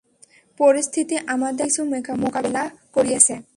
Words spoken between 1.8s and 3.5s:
অনেককিছু মোকাবেলা করিয়েছে।